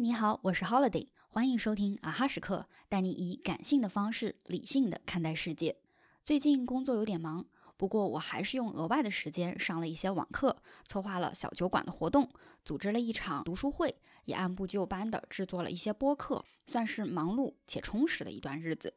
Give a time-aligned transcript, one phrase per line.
[0.00, 5.76] 你好，我是 Holiday，欢迎收听啊哈时刻，带你以感性的方式理性的看待世界。
[6.22, 7.44] 最近工作有点忙，
[7.76, 10.56] 不过我还是用额外的时间上了一些网课，
[10.86, 12.30] 策划了小酒馆的活动，
[12.64, 13.92] 组织了一场读书会，
[14.26, 18.94] 也按部就班的制作了一些播客，算是忙碌且充实的一段日子。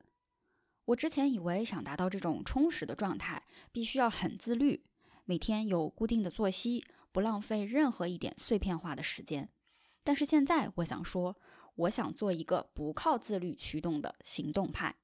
[0.85, 3.41] 我之前以为想达到这种充实的状态，
[3.71, 4.83] 必须要很自律，
[5.25, 9.49] 每天有固定的作息，不浪费任何一点碎片化的时间。
[10.03, 11.37] 但是现在我想说，
[11.75, 14.95] 我想做一个不靠自律驱动的行动派，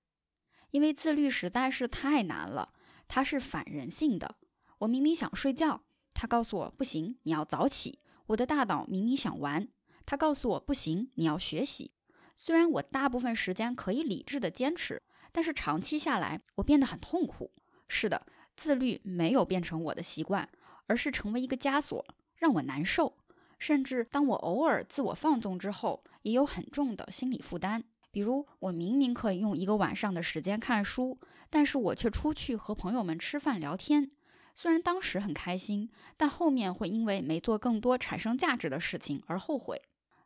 [0.72, 2.74] 因为自律实在是太难了，
[3.08, 4.36] 它是反人性的。
[4.80, 5.84] 我明明想睡觉，
[6.14, 9.68] 他告诉我不行，你要早起；我的大脑明明想玩，
[10.06, 11.92] 他告诉我不行，你要学习。
[12.36, 15.02] 虽然我大部分时间可以理智的坚持，
[15.32, 17.52] 但是长期下来，我变得很痛苦。
[17.88, 20.48] 是的，自律没有变成我的习惯，
[20.86, 23.17] 而是成为一个枷锁，让我难受。
[23.58, 27.84] 甚至当我偶尔自我放纵之后，也有很重的心理负担。
[28.12, 34.12] 比如，我明明可以用一个晚上的时间看书，但是我却出去和朋友们吃饭聊天。
[34.56, 39.80] 虽然当时很开心，但后面会因为没做更多产生价值的事情而后悔。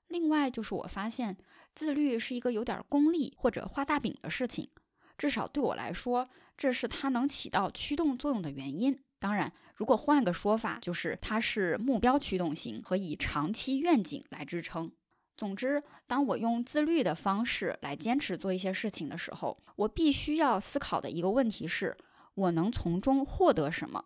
[0.07, 1.37] 另外，就是我发现
[1.75, 4.69] 自律是一个有点功利或者画大饼的事情，
[5.17, 8.97] 至少对我来说，这是它能起到驱动作用的原因。
[9.21, 14.91] 当然，如果换个说法，就是它是目标驱动型和以长期愿景来支撑。
[15.37, 21.95] 总之，当我用自律的方式来坚持做一些事情的时候，我必须要思考的一个问题是：
[22.33, 24.03] 我能从中获得什么？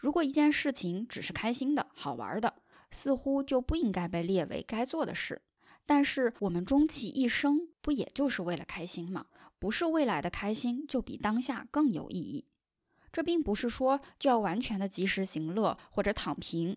[0.00, 2.52] 如果一件事情只是开心的好玩的，
[2.90, 5.40] 似乎就不应该被列为该做的事。
[5.86, 9.26] 但是，我们终其一生，不也就是为了开心吗？
[9.60, 12.44] 不是未来的开心就比当下更有意义。
[13.16, 16.76] 这并不是说就要完全的及时行乐或者躺平，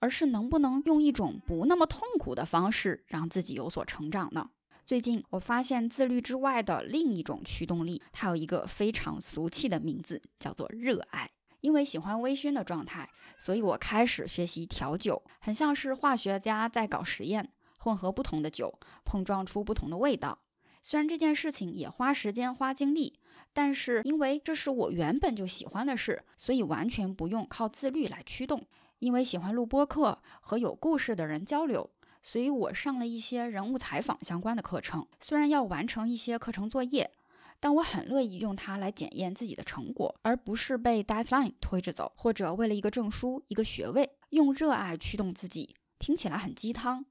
[0.00, 4.50] 而是能不能用一种不那么痛苦的方式让自己有所成长呢？
[4.84, 11.30] 最近我发现自律之外的另一种驱动力，它有一个非常俗气的名字，叫做热爱。
[11.60, 20.40] 因为喜欢微醺的状态，所以我开始学习调酒，很像是化学家在搞实验，混合不同的酒，碰撞出不同的味道。
[20.82, 23.18] 虽然这件事情也花时间花精力，
[23.56, 28.62] 但是因为这是我原本就喜欢的事，所以完全不用靠自律来驱动。
[28.98, 31.90] 因为喜欢录播课和有故事的人交流，
[32.22, 35.06] 所以我上了一些人物采访相关的课程。
[35.22, 37.10] 虽然要完成一些课程作业，
[37.58, 45.74] 但我很乐意用它来检验自己的成果，而不是被 deadline 推着走，或者为了一个证书、一个学位，用热爱驱动自己。
[45.98, 47.06] 听起来很鸡汤，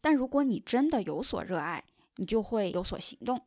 [0.00, 1.84] 但如果你真的有所热爱，
[2.16, 3.42] 你就会有所行动，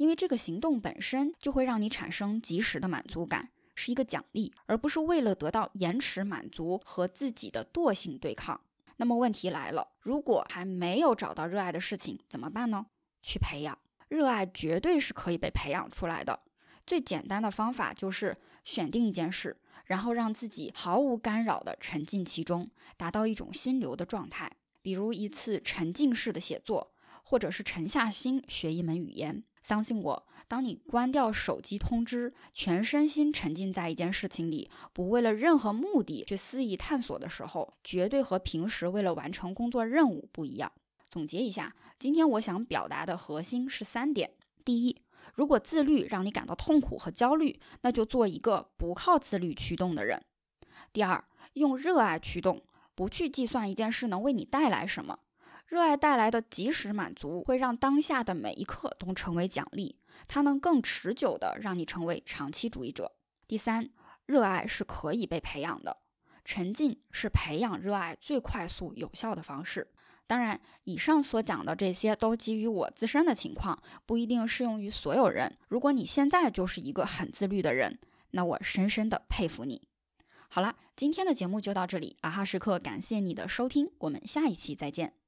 [0.00, 8.58] 因为这个行动本身就会让你产生及时的满足感，是一个奖励，而不是为了得到延迟满足和自己的惰性对抗。
[8.96, 12.86] 那么问题来了，如果还没有找到热爱的事情怎么办呢？
[13.22, 13.78] 去培养
[14.08, 16.40] 热爱，绝对是可以被培养出来的。
[16.86, 18.34] 最简单的方法就是
[18.64, 24.50] 选定一件事，然后让自己毫无干扰地沉浸其中，达到一种心流的状态，
[24.80, 26.90] 比如一次沉浸式的写作。
[27.30, 40.72] 或者是沉下心学一门语言，相信我，当你关掉手机通知，全身心沉浸在一件事情里，不为了任何目的去肆意探索的时候，绝对和平时为了完成工作任务不一样。
[41.08, 44.32] 总结一下，今天我想表达的核心是三点：
[44.64, 45.00] 第一，
[45.36, 50.18] 如果自律让你感到痛苦和焦虑，那就做一个不靠自律驱动的人；
[50.92, 52.60] 第二，用热爱驱动，
[52.96, 55.20] 不去计算一件事能为你带来什么。
[55.70, 63.12] 热爱带来的及时满足，会让当下的每一刻都成为奖励，它能更持久的让你成为长期主义者。
[63.46, 63.88] 第三，
[64.26, 65.96] 热爱是可以被培养的，
[66.44, 69.86] 沉浸是培养热爱最快速有效的方式。
[70.26, 75.56] 当然，以上所讲的这些都基于我自身的情况，不一定适用于所有人。
[75.68, 77.96] 如果你现在就是一个很自律的人，
[78.32, 79.86] 那我深深的佩服你。
[80.48, 85.19] 好了，今天的节目就到这里，啊哈时刻感谢你的收听，我们下一期再见。